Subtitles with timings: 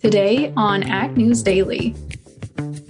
[0.00, 1.94] Today on Ag News Daily.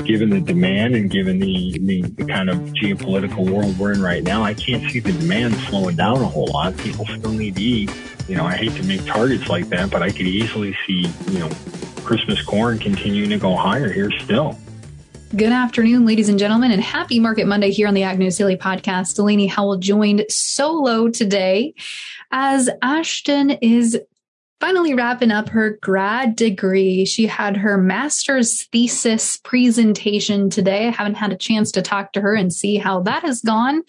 [0.05, 4.23] Given the demand and given the, the, the, kind of geopolitical world we're in right
[4.23, 6.77] now, I can't see the demand slowing down a whole lot.
[6.79, 7.91] People still need to eat.
[8.29, 11.39] You know, I hate to make targets like that, but I could easily see, you
[11.39, 11.48] know,
[12.05, 14.59] Christmas corn continuing to go higher here still.
[15.34, 18.57] Good afternoon, ladies and gentlemen, and happy Market Monday here on the Ag News Daily
[18.57, 19.14] podcast.
[19.14, 21.75] Delaney Howell joined solo today
[22.32, 23.98] as Ashton is
[24.59, 27.05] finally wrapping up her grad degree.
[27.05, 30.88] She had her master's thesis presentation today.
[30.88, 33.83] I haven't had a chance to talk to her and see how that has gone,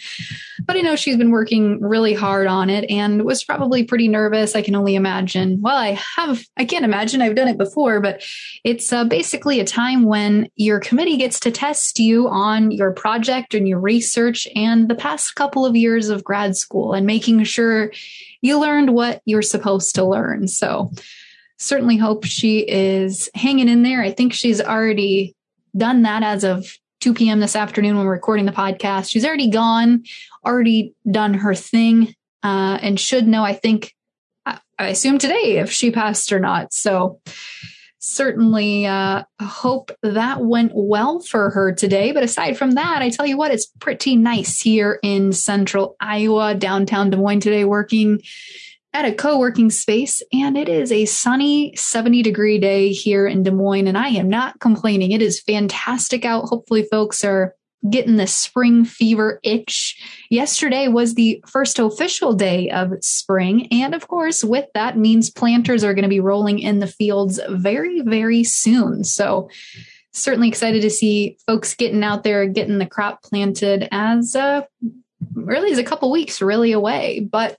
[0.66, 4.56] but I know she's been working really hard on it and was probably pretty nervous.
[4.56, 5.62] I can only imagine.
[5.62, 8.22] Well, I have, I can't imagine I've done it before, but
[8.66, 13.54] it's uh, basically a time when your committee gets to test you on your project
[13.54, 17.92] and your research and the past couple of years of grad school and making sure
[18.42, 20.48] you learned what you're supposed to learn.
[20.48, 20.92] So
[21.58, 24.02] certainly hope she is hanging in there.
[24.02, 25.36] I think she's already
[25.76, 26.68] done that as of
[27.02, 27.40] 2 p.m.
[27.40, 29.10] this afternoon when we're recording the podcast.
[29.10, 30.04] She's already gone,
[30.46, 33.94] already done her thing, uh, and should know, I think,
[34.46, 36.74] I, I assume today if she passed or not.
[36.74, 37.20] So
[38.08, 42.12] certainly uh, hope that went well for her today.
[42.12, 46.56] But aside from that, I tell you what, it's pretty nice here in central Iowa,
[46.56, 48.22] downtown Des Moines today, working
[48.94, 50.24] at a co working space.
[50.32, 53.88] And it is a sunny 70 degree day here in Des Moines.
[53.88, 55.12] And I am not complaining.
[55.12, 56.46] It is fantastic out.
[56.46, 57.54] Hopefully, folks are
[57.90, 60.02] getting the spring fever itch.
[60.30, 63.68] Yesterday was the first official day of spring.
[63.72, 67.40] And of course, with that means planters are going to be rolling in the fields
[67.50, 69.04] very, very soon.
[69.04, 69.50] So,
[70.14, 74.64] certainly excited to see folks getting out there, getting the crop planted as uh,
[75.34, 77.20] really is a couple weeks really away.
[77.20, 77.58] But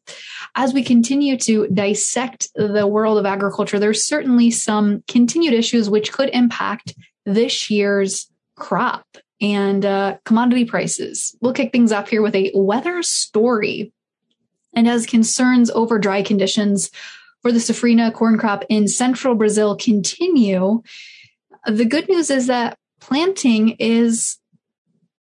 [0.56, 6.12] as we continue to dissect the world of agriculture, there's certainly some continued issues which
[6.12, 9.06] could impact this year's crop
[9.40, 11.36] and uh, commodity prices.
[11.40, 13.92] We'll kick things off here with a weather story.
[14.74, 16.90] And as concerns over dry conditions
[17.42, 20.82] for the safrinha corn crop in central Brazil continue,
[21.66, 24.38] the good news is that planting is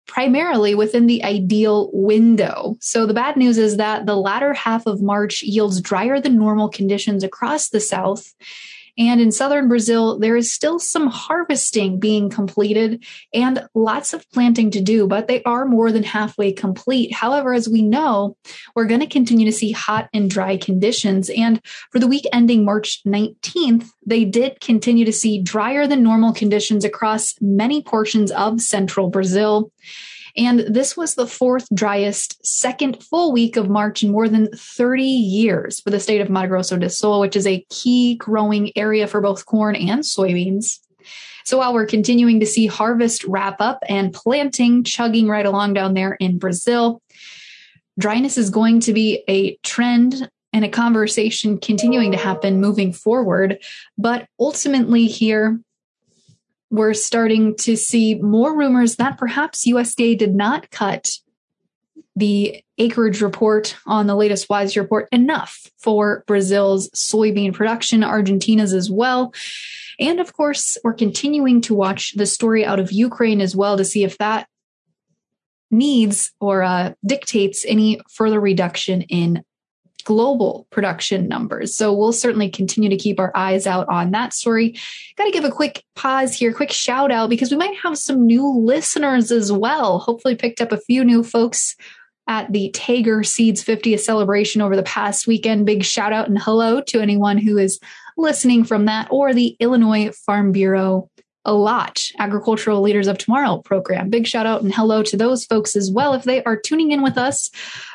[0.06, 2.76] primarily within the ideal window.
[2.80, 6.68] So the bad news is that the latter half of March yields drier than normal
[6.68, 8.34] conditions across the south
[8.98, 14.70] and in southern Brazil, there is still some harvesting being completed and lots of planting
[14.72, 17.12] to do, but they are more than halfway complete.
[17.12, 18.36] However, as we know,
[18.74, 21.30] we're going to continue to see hot and dry conditions.
[21.30, 21.60] And
[21.90, 26.84] for the week ending March 19th, they did continue to see drier than normal conditions
[26.84, 29.72] across many portions of central Brazil.
[30.36, 35.02] And this was the fourth driest second full week of March in more than 30
[35.02, 39.06] years for the state of Mato Grosso do Sul, which is a key growing area
[39.06, 40.78] for both corn and soybeans.
[41.44, 45.94] So while we're continuing to see harvest wrap up and planting chugging right along down
[45.94, 47.02] there in Brazil,
[47.98, 53.58] dryness is going to be a trend and a conversation continuing to happen moving forward.
[53.98, 55.58] But ultimately, here,
[56.72, 61.18] we're starting to see more rumors that perhaps USDA did not cut
[62.16, 68.90] the acreage report on the latest WASDE report enough for Brazil's soybean production, Argentina's as
[68.90, 69.34] well.
[70.00, 73.84] And of course, we're continuing to watch the story out of Ukraine as well to
[73.84, 74.48] see if that
[75.70, 79.44] needs or uh, dictates any further reduction in
[80.04, 81.74] global production numbers.
[81.74, 84.76] So we'll certainly continue to keep our eyes out on that story.
[85.16, 88.26] Got to give a quick pause here, quick shout out because we might have some
[88.26, 89.98] new listeners as well.
[89.98, 91.76] Hopefully, picked up a few new folks
[92.28, 95.66] at the Tager Seeds 50th celebration over the past weekend.
[95.66, 97.80] Big shout out and hello to anyone who is
[98.16, 101.08] listening from that or the Illinois Farm Bureau
[101.44, 105.74] a lot agricultural leaders of tomorrow program big shout out and hello to those folks
[105.74, 107.50] as well if they are tuning in with us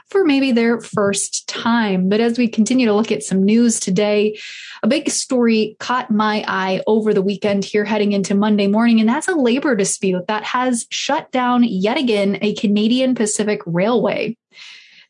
[0.10, 2.10] for maybe their first time.
[2.10, 4.40] But as we continue to look at some news today,
[4.84, 9.10] a big story caught my eye over the weekend here heading into Monday morning, and
[9.10, 14.38] that's a labor dispute that has shut down yet again a Canadian Pacific Railway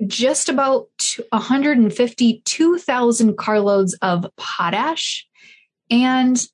[0.05, 0.89] just about
[1.31, 5.25] 152,000 carloads of potash,
[5.89, 6.45] and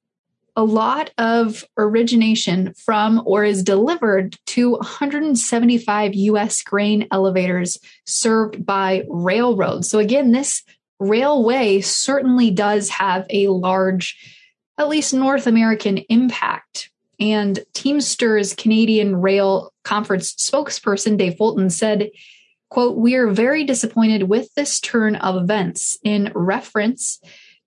[0.56, 9.04] a lot of origination from or is delivered to 175 US grain elevators served by
[9.10, 9.90] railroads.
[9.90, 10.62] So, again, this
[11.00, 14.18] railway certainly does have a large,
[14.78, 16.90] at least North American impact.
[17.20, 22.10] And Teamsters Canadian Rail Conference spokesperson Dave Fulton said,
[22.70, 27.20] quote, we are very disappointed with this turn of events in reference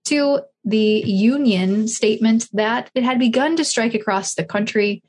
[0.05, 5.01] to the union statement that it had begun to strike across the country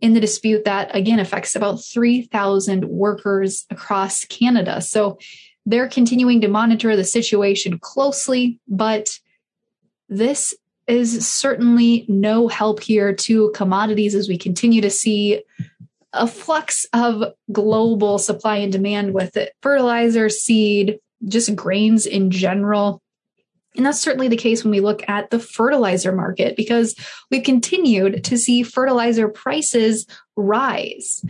[0.00, 4.80] in the dispute that again affects about 3,000 workers across Canada.
[4.80, 5.18] So
[5.66, 9.18] they're continuing to monitor the situation closely, but
[10.08, 10.54] this
[10.88, 15.42] is certainly no help here to commodities as we continue to see
[16.12, 19.54] a flux of global supply and demand with it.
[19.62, 23.00] Fertilizer, seed, just grains in general.
[23.76, 26.94] And that's certainly the case when we look at the fertilizer market because
[27.30, 30.06] we've continued to see fertilizer prices
[30.36, 31.24] rise.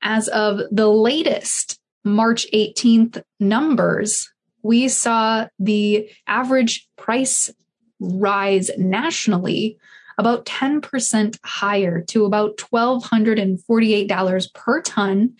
[0.00, 4.30] As of the latest March 18th numbers,
[4.62, 7.50] we saw the average price
[8.00, 9.78] rise nationally
[10.18, 15.34] about 10% higher to about $1,248 per ton,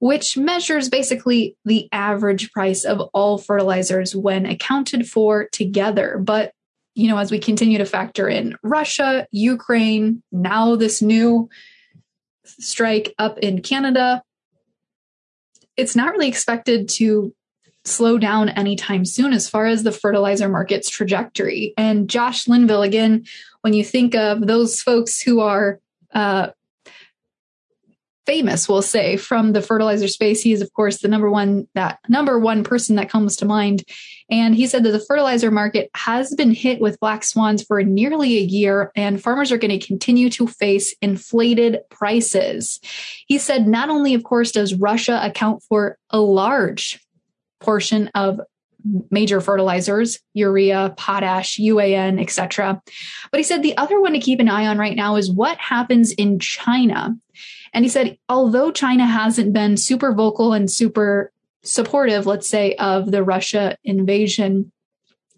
[0.00, 6.18] which measures basically the average price of all fertilizers when accounted for together.
[6.18, 6.52] But
[6.94, 11.48] you know, as we continue to factor in Russia, Ukraine, now this new
[12.44, 14.22] strike up in Canada,
[15.76, 17.34] it's not really expected to
[17.84, 21.72] slow down anytime soon as far as the fertilizer market's trajectory.
[21.76, 23.24] And Josh Linville, again,
[23.62, 25.80] when you think of those folks who are
[26.12, 26.48] uh,
[28.30, 31.98] famous, we'll say, from the fertilizer space, he is, of course, the number one that
[32.08, 33.82] number one person that comes to mind.
[34.30, 38.38] And he said that the fertilizer market has been hit with black swans for nearly
[38.38, 42.78] a year, and farmers are going to continue to face inflated prices.
[43.26, 47.04] He said not only, of course, does Russia account for a large
[47.58, 48.40] portion of
[49.10, 52.80] major fertilizers, urea, potash, UAN, etc.
[53.32, 55.58] But he said the other one to keep an eye on right now is what
[55.58, 57.16] happens in China.
[57.72, 61.32] And he said, although China hasn't been super vocal and super
[61.62, 64.72] supportive, let's say, of the Russia invasion,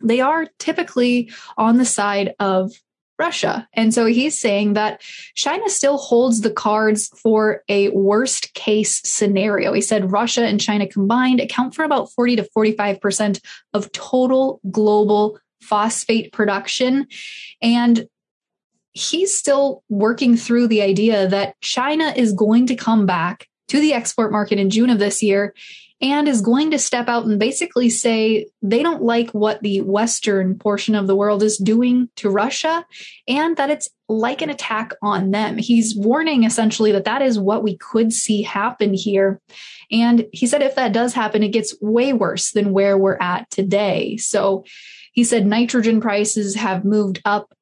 [0.03, 2.73] they are typically on the side of
[3.19, 3.69] Russia.
[3.75, 5.01] And so he's saying that
[5.37, 9.73] China still holds the cards for a worst case scenario.
[9.73, 13.41] He said Russia and China combined account for about 40 to 45%
[13.75, 17.07] of total global phosphate production.
[17.61, 18.09] And
[18.93, 23.95] he's still working through the idea that China is going to come back to the
[23.95, 25.55] export market in June of this year
[26.03, 30.59] and is going to step out and basically say they don't like what the Western
[30.59, 32.85] portion of the world is doing to Russia
[33.29, 35.57] and that it's like an attack on them.
[35.57, 39.41] He's warning essentially that that is what we could see happen here.
[39.93, 43.49] And he said if that does happen, it gets way worse than where we're at
[43.51, 44.17] today.
[44.17, 44.65] So
[45.13, 47.55] he said nitrogen prices have moved up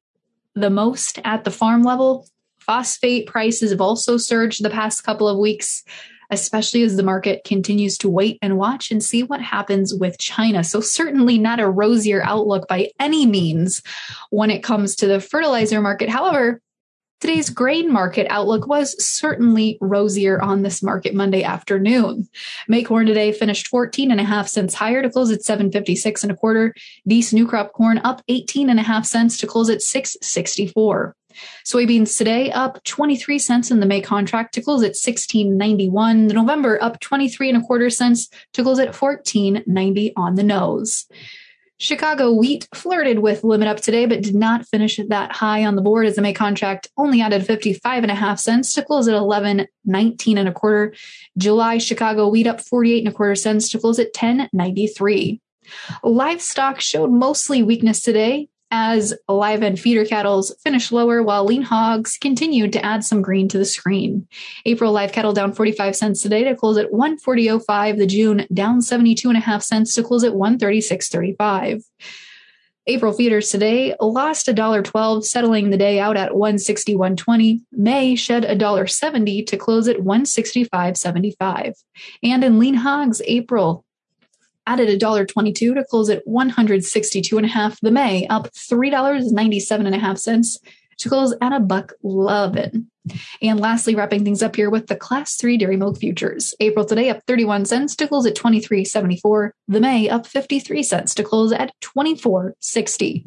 [0.55, 2.27] the most at the farm level.
[2.59, 5.83] Phosphate prices have also surged the past couple of weeks
[6.31, 10.63] especially as the market continues to wait and watch and see what happens with China.
[10.63, 13.83] So, certainly not a rosier outlook by any means
[14.29, 16.09] when it comes to the fertilizer market.
[16.09, 16.61] However,
[17.21, 22.27] Today's grain market outlook was certainly rosier on this market Monday afternoon.
[22.67, 26.31] May corn today finished 14 and a half cents higher to close at 756 and
[26.31, 26.73] a quarter.
[27.05, 31.15] These new crop corn up 18 and a half cents to close at 664.
[31.63, 36.27] Soybeans today up 23 cents in the May contract to close at 16.91.
[36.27, 41.05] The November up 23 and a quarter cents to close at 14.90 on the nose.
[41.81, 45.81] Chicago wheat flirted with limit up today, but did not finish that high on the
[45.81, 49.15] board as the May contract only added 55 and a half cents to close at
[49.15, 50.93] 11.19 and a quarter.
[51.39, 55.39] July Chicago wheat up 48 and a quarter cents to close at 10.93.
[56.03, 62.17] Livestock showed mostly weakness today as live and feeder cattle's finished lower while lean hogs
[62.17, 64.27] continued to add some green to the screen.
[64.65, 67.97] April live cattle down 45 cents today to close at 140.05.
[67.97, 71.83] The June down 72 and a half cents to close at 136.35.
[72.87, 77.61] April feeders today lost $1.12, settling the day out at 161.20.
[77.71, 81.73] May shed $1.70 to close at 165.75.
[82.23, 83.85] And in lean hogs, April
[84.67, 87.79] added $1.22 to close at 162 and a half.
[87.81, 90.59] The May up $3.97 and a half cents
[90.97, 92.89] to close at a buck 11.
[93.41, 96.53] And lastly, wrapping things up here with the class three dairy milk futures.
[96.59, 99.51] April today up 31 cents to close at 23.74.
[99.67, 103.25] The May up 53 cents to close at 24.60.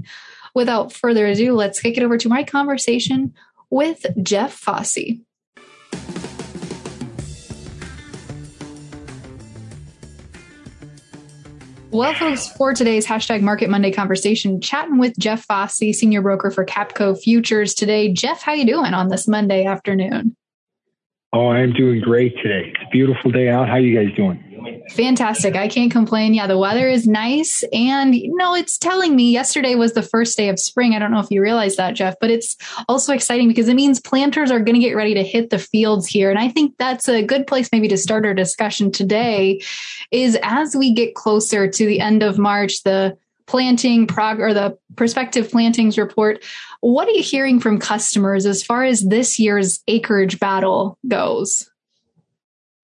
[0.54, 3.34] Without further ado, let's kick it over to my conversation
[3.70, 5.18] with Jeff Fosse.
[11.94, 16.66] Well, folks, for today's hashtag Market Monday conversation, chatting with Jeff Fossey, senior broker for
[16.66, 18.12] Capco Futures today.
[18.12, 20.34] Jeff, how you doing on this Monday afternoon?
[21.34, 22.72] Oh, I'm doing great today.
[22.72, 23.66] It's a beautiful day out.
[23.66, 24.84] How are you guys doing?
[24.90, 25.56] Fantastic.
[25.56, 26.32] I can't complain.
[26.32, 27.64] Yeah, the weather is nice.
[27.72, 30.94] And, you know, it's telling me yesterday was the first day of spring.
[30.94, 32.56] I don't know if you realize that, Jeff, but it's
[32.88, 36.06] also exciting because it means planters are going to get ready to hit the fields
[36.06, 36.30] here.
[36.30, 39.60] And I think that's a good place maybe to start our discussion today
[40.12, 44.78] is as we get closer to the end of March, the planting prog or the
[44.96, 46.44] prospective plantings report.
[46.80, 51.68] What are you hearing from customers as far as this year's acreage battle goes?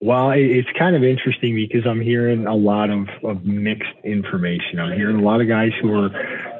[0.02, 4.80] Well, it's kind of interesting because I'm hearing a lot of, of mixed information.
[4.80, 6.10] I'm hearing a lot of guys who are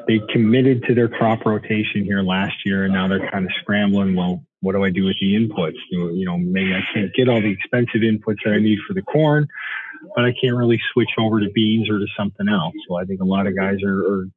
[0.07, 4.14] they committed to their crop rotation here last year, and now they're kind of scrambling.
[4.14, 5.78] Well, what do I do with the inputs?
[5.90, 9.02] You know, maybe I can't get all the expensive inputs that I need for the
[9.02, 9.49] corn,
[10.14, 12.75] but I can't really switch over to beans or to something else.
[12.88, 14.28] So I think a lot of guys are, are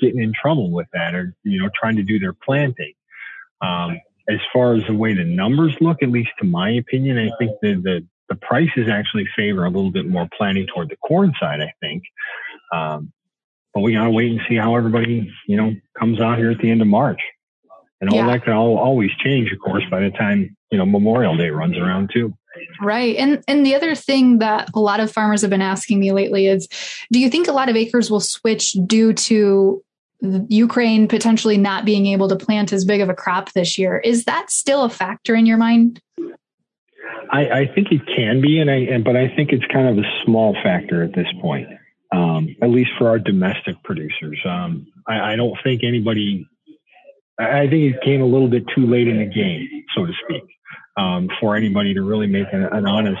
[0.00, 2.92] getting in trouble with that, or you know, trying to do their planting.
[3.60, 7.30] Um, as far as the way the numbers look, at least to my opinion, I
[7.38, 11.32] think the, the the prices actually favor a little bit more planning toward the corn
[11.38, 12.02] side, I think.
[12.72, 13.12] Um,
[13.74, 16.58] but we got to wait and see how everybody, you know, comes out here at
[16.58, 17.20] the end of March.
[18.00, 18.26] And all yeah.
[18.26, 21.76] that can all, always change, of course, by the time, you know, Memorial Day runs
[21.76, 22.34] around too.
[22.80, 23.16] Right.
[23.16, 26.46] And and the other thing that a lot of farmers have been asking me lately
[26.46, 26.68] is
[27.10, 29.82] do you think a lot of acres will switch due to
[30.48, 33.98] Ukraine potentially not being able to plant as big of a crop this year?
[33.98, 36.00] Is that still a factor in your mind?
[37.30, 40.04] I, I think it can be, and I, and, but I think it's kind of
[40.04, 41.66] a small factor at this point,
[42.12, 44.38] um, at least for our domestic producers.
[44.44, 46.46] Um, I, I don't think anybody.
[47.38, 49.66] I think it came a little bit too late in the game,
[49.96, 50.42] so to speak,
[50.96, 53.20] um, for anybody to really make an, an honest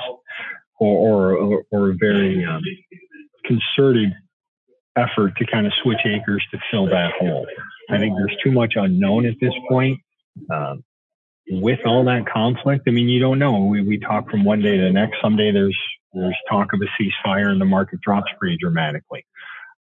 [0.78, 2.62] or or, or a very um,
[3.44, 4.12] concerted
[4.96, 7.46] effort to kind of switch acres to fill that hole.
[7.90, 10.00] I think there's too much unknown at this point.
[10.50, 10.84] Um,
[11.50, 13.64] with all that conflict, I mean, you don't know.
[13.64, 15.16] We, we talk from one day to the next.
[15.20, 15.78] Someday there's
[16.14, 19.24] there's talk of a ceasefire and the market drops pretty dramatically.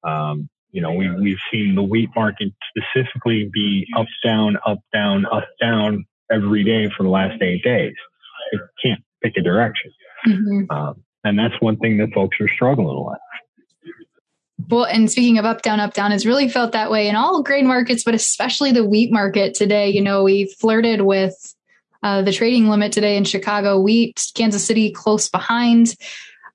[0.04, 5.26] Um, you know, we, we've seen the wheat market specifically be up, down, up, down,
[5.26, 7.94] up, down every day for the last eight days.
[8.52, 9.92] It can't pick a direction.
[10.28, 10.72] Mm-hmm.
[10.72, 13.18] Um, and that's one thing that folks are struggling with.
[14.70, 17.42] Well, and speaking of up, down, up, down, it's really felt that way in all
[17.44, 19.90] grain markets, but especially the wheat market today.
[19.90, 21.36] You know, we flirted with
[22.04, 25.96] uh, the trading limit today in Chicago wheat, Kansas City close behind.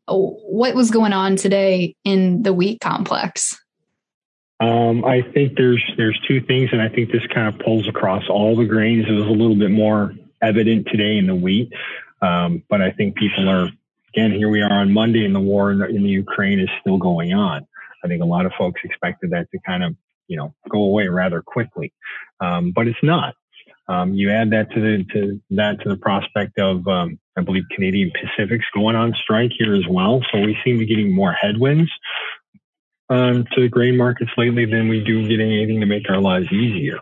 [0.08, 3.60] What was going on today in the wheat complex?
[4.58, 8.24] Um, I think there's there's two things, and I think this kind of pulls across
[8.28, 9.04] all the grains.
[9.06, 11.72] It was a little bit more evident today in the wheat,
[12.22, 13.68] um, but I think people are
[14.14, 16.70] again here we are on Monday, and the war in the, in the Ukraine is
[16.80, 17.66] still going on.
[18.02, 19.94] I think a lot of folks expected that to kind of
[20.26, 21.92] you know go away rather quickly,
[22.40, 23.34] um, but it's not.
[23.88, 27.64] Um, you add that to the to that to the prospect of um, I believe
[27.74, 30.22] Canadian Pacific's going on strike here as well.
[30.32, 31.90] So we seem to be getting more headwinds
[33.08, 36.50] um, to the grain markets lately than we do getting anything to make our lives
[36.52, 36.98] easier.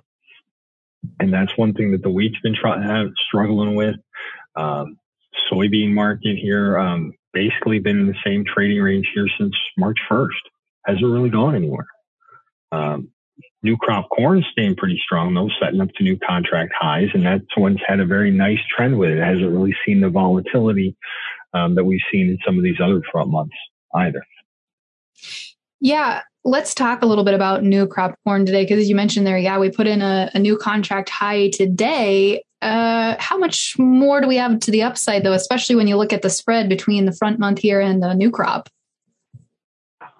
[1.20, 3.96] And that's one thing that the wheat's been try- struggling with.
[4.56, 4.98] Um,
[5.50, 10.28] soybean market here um, basically been in the same trading range here since March 1st.
[10.86, 11.86] Hasn't really gone anywhere.
[12.72, 13.08] Um,
[13.62, 17.08] new crop corn staying pretty strong, though, setting up to new contract highs.
[17.14, 19.18] And that's one's had a very nice trend with it.
[19.18, 20.96] it hasn't really seen the volatility
[21.52, 23.56] um, that we've seen in some of these other front months
[23.94, 24.24] either.
[25.84, 29.26] Yeah, let's talk a little bit about new crop corn today because as you mentioned
[29.26, 32.42] there, yeah, we put in a, a new contract high today.
[32.62, 36.14] Uh, how much more do we have to the upside though, especially when you look
[36.14, 38.70] at the spread between the front month here and the new crop?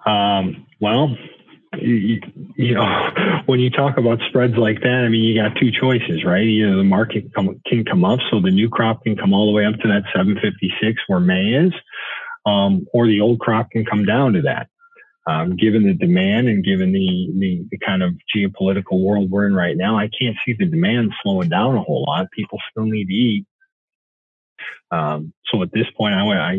[0.05, 1.17] Um, well,
[1.81, 2.21] you,
[2.57, 6.23] you, know, when you talk about spreads like that, I mean, you got two choices,
[6.23, 6.43] right?
[6.43, 9.51] Either the market come, can come up, so the new crop can come all the
[9.51, 11.73] way up to that 756 where May is,
[12.45, 14.67] um, or the old crop can come down to that.
[15.27, 19.55] Um, given the demand and given the, the, the kind of geopolitical world we're in
[19.55, 22.29] right now, I can't see the demand slowing down a whole lot.
[22.31, 23.45] People still need to eat.
[24.91, 26.51] Um, so at this point, I, I,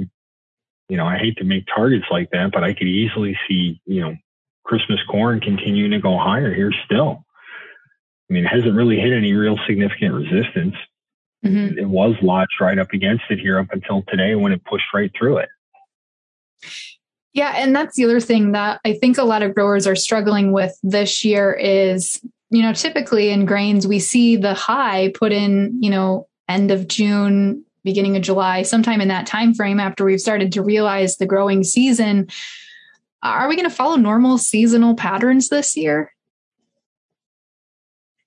[0.89, 4.01] you know, I hate to make targets like that, but I could easily see, you
[4.01, 4.17] know,
[4.65, 7.25] Christmas corn continuing to go higher here still.
[8.29, 10.75] I mean, it hasn't really hit any real significant resistance.
[11.45, 11.79] Mm-hmm.
[11.79, 15.11] It was lodged right up against it here up until today when it pushed right
[15.17, 15.49] through it.
[17.37, 20.53] Yeah, and that's the other thing that I think a lot of growers are struggling
[20.53, 25.79] with this year is, you know, typically in grains we see the high put in,
[25.83, 30.19] you know, end of June, beginning of July, sometime in that time frame after we've
[30.19, 32.29] started to realize the growing season.
[33.23, 36.15] Are we going to follow normal seasonal patterns this year?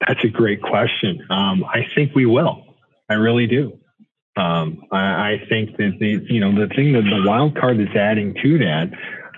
[0.08, 1.26] That's a great question.
[1.32, 2.76] Um, I think we will.
[3.10, 3.76] I really do.
[4.36, 7.96] Um, I, I, think that the you know the thing that the wild card that's
[7.96, 8.92] adding to that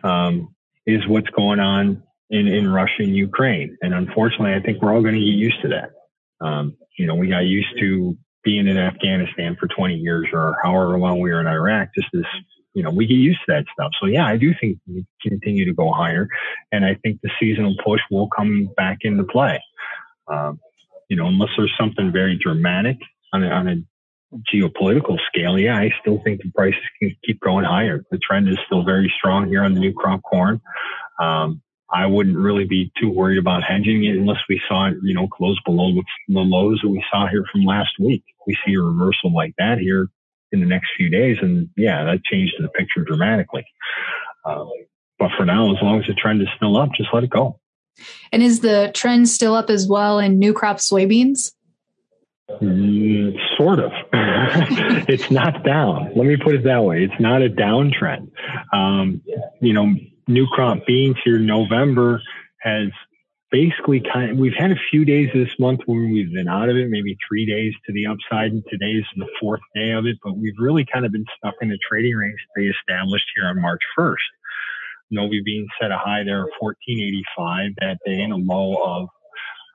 [0.08, 0.54] um,
[0.86, 5.02] is what's going on in, in Russia and Ukraine, and unfortunately, I think we're all
[5.02, 6.46] going to get used to that.
[6.46, 10.98] Um, you know, we got used to being in Afghanistan for 20 years or however
[10.98, 11.90] long we were in Iraq.
[11.96, 12.26] Just this,
[12.74, 13.92] you know, we get used to that stuff.
[14.00, 16.28] So yeah, I do think we continue to go higher,
[16.72, 19.62] and I think the seasonal push will come back into play.
[20.28, 20.60] Um,
[21.10, 22.98] you know, unless there's something very dramatic
[23.34, 23.76] on a, on a
[24.54, 28.06] geopolitical scale, yeah, I still think the prices can keep going higher.
[28.12, 30.62] The trend is still very strong here on the new crop corn.
[31.20, 31.62] Um,
[31.94, 35.28] I wouldn't really be too worried about hedging it unless we saw it, you know,
[35.28, 35.92] close below
[36.30, 38.24] the, lows that we saw here from last week.
[38.48, 40.08] We see a reversal like that here
[40.54, 43.66] in the next few days, and yeah, that changed the picture dramatically.
[44.46, 44.66] Uh,
[45.20, 47.60] but for now, as long as the trend is still up, just let it go.
[48.32, 51.52] And is the trend still up as well in new crop soybeans?
[52.50, 53.92] Mm, sort of.
[55.08, 56.12] it's not down.
[56.16, 57.04] Let me put it that way.
[57.04, 58.32] It's not a downtrend.
[58.74, 59.22] Um,
[59.62, 59.94] you know,
[60.28, 62.22] new crop beans here November
[62.62, 62.90] has
[63.52, 66.78] basically kind of, we've had a few days this month when we've been out of
[66.78, 70.18] it, maybe three days to the upside, and today is the fourth day of it,
[70.24, 73.62] but we've really kind of been stuck in the trading range they established here on
[73.62, 74.16] March 1st.
[75.12, 79.10] Novy beans set a high there of 1485 that day and a low of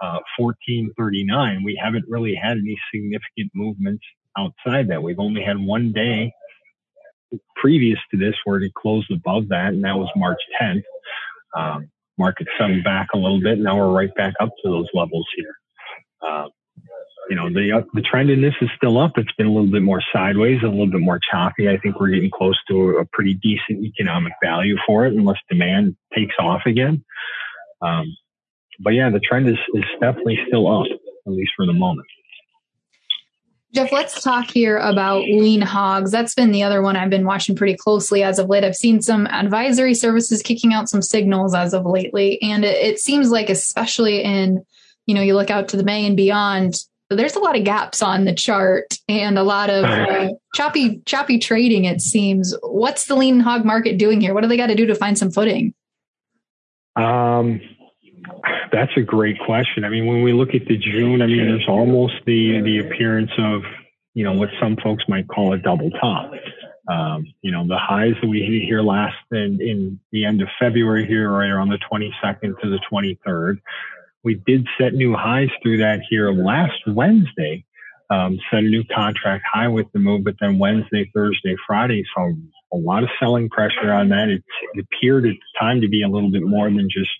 [0.03, 4.05] uh, 1439, we haven't really had any significant movements
[4.39, 5.03] outside that.
[5.03, 6.33] We've only had one day
[7.57, 10.83] previous to this where it closed above that, and that was March 10th.
[11.57, 13.59] Um, market settled back a little bit.
[13.59, 15.55] Now we're right back up to those levels here.
[16.27, 16.49] Uh,
[17.29, 19.13] you know, the uh, the trend in this is still up.
[19.17, 21.69] It's been a little bit more sideways, a little bit more choppy.
[21.69, 25.97] I think we're getting close to a pretty decent economic value for it, unless demand
[26.15, 27.05] takes off again.
[27.83, 28.17] Um,
[28.81, 30.87] but yeah, the trend is, is definitely still up,
[31.27, 32.07] at least for the moment.
[33.75, 36.11] Jeff, let's talk here about lean hogs.
[36.11, 38.65] That's been the other one I've been watching pretty closely as of late.
[38.65, 42.99] I've seen some advisory services kicking out some signals as of lately, and it, it
[43.01, 44.65] seems like, especially in,
[45.05, 46.77] you know, you look out to the May and beyond,
[47.11, 51.39] there's a lot of gaps on the chart and a lot of uh, choppy, choppy
[51.39, 51.85] trading.
[51.85, 52.57] It seems.
[52.63, 54.33] What's the lean hog market doing here?
[54.33, 55.75] What do they got to do to find some footing?
[56.97, 57.61] Um,
[58.73, 59.85] that's a great question.
[59.85, 63.31] I mean, when we look at the June, I mean, there's almost the the appearance
[63.39, 63.63] of
[64.15, 66.33] you know what some folks might call a double top.
[66.89, 70.49] Um, you know, the highs that we hit here last in, in the end of
[70.61, 73.59] February here, right around the 22nd to the 23rd.
[74.23, 77.65] We did set new highs through that here last Wednesday.
[78.09, 82.31] Um, set a new contract high with the move, but then Wednesday, Thursday, Friday saw
[82.73, 84.29] a lot of selling pressure on that.
[84.29, 87.11] It, it appeared at the time to be a little bit more than just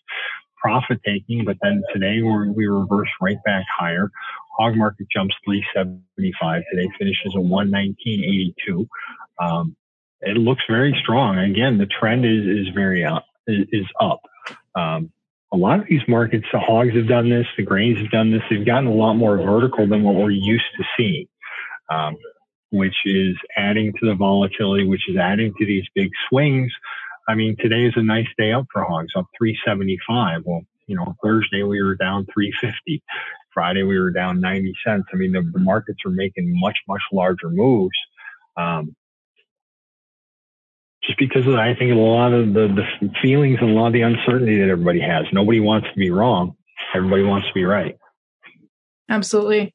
[0.67, 4.11] profit taking, but then today we're, we reverse right back higher.
[4.59, 8.89] Hog market jumps 375 today, finishes at 119.82.
[9.41, 9.77] Um,
[10.23, 11.39] it looks very strong.
[11.39, 13.27] Again, the trend is is very up.
[13.47, 14.23] Is, up.
[14.75, 15.13] Um,
[15.53, 18.43] a lot of these markets, the hogs have done this, the grains have done this.
[18.51, 21.29] They've gotten a lot more vertical than what we're used to seeing,
[21.89, 22.17] um,
[22.71, 26.73] which is adding to the volatility, which is adding to these big swings.
[27.29, 30.43] I mean, today is a nice day up for hogs, up 375.
[30.45, 33.03] Well, you know, Thursday we were down 350.
[33.53, 35.07] Friday we were down 90 cents.
[35.13, 37.97] I mean, the, the markets are making much, much larger moves.
[38.57, 38.95] Um,
[41.03, 42.69] just because of I think a lot of the,
[43.01, 45.25] the feelings and a lot of the uncertainty that everybody has.
[45.33, 46.57] Nobody wants to be wrong.
[46.95, 47.97] Everybody wants to be right.
[49.09, 49.75] Absolutely.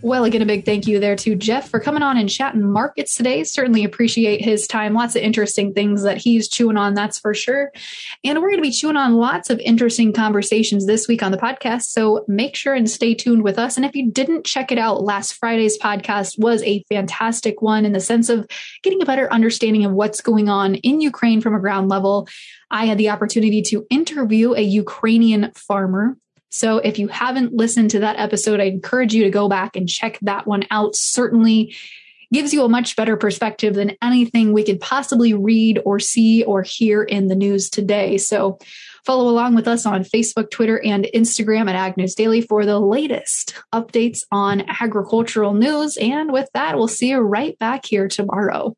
[0.00, 3.16] Well, again, a big thank you there to Jeff for coming on and chatting markets
[3.16, 3.42] today.
[3.42, 4.94] Certainly appreciate his time.
[4.94, 7.72] Lots of interesting things that he's chewing on, that's for sure.
[8.22, 11.36] And we're going to be chewing on lots of interesting conversations this week on the
[11.36, 11.86] podcast.
[11.86, 13.76] So make sure and stay tuned with us.
[13.76, 17.92] And if you didn't check it out, last Friday's podcast was a fantastic one in
[17.92, 18.46] the sense of
[18.84, 22.28] getting a better understanding of what's going on in Ukraine from a ground level.
[22.70, 26.16] I had the opportunity to interview a Ukrainian farmer
[26.50, 29.88] so if you haven't listened to that episode, I encourage you to go back and
[29.88, 30.96] check that one out.
[30.96, 31.74] Certainly
[32.32, 36.62] gives you a much better perspective than anything we could possibly read or see or
[36.62, 38.18] hear in the news today.
[38.18, 38.58] So
[39.04, 42.78] follow along with us on Facebook, Twitter, and Instagram at Ag News Daily for the
[42.78, 45.96] latest updates on agricultural news.
[45.96, 48.74] And with that, we'll see you right back here tomorrow.